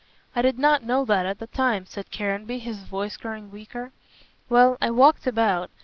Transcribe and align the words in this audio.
"I 0.35 0.41
did 0.41 0.57
not 0.57 0.81
know 0.83 1.05
that 1.05 1.27
at 1.27 1.37
the 1.37 1.45
time," 1.45 1.85
said 1.85 2.09
Caranby, 2.09 2.57
his 2.57 2.79
voice 2.85 3.17
growing 3.17 3.51
weaker. 3.51 3.91
"Well, 4.49 4.79
I 4.81 4.89
walked 4.89 5.27
about. 5.27 5.69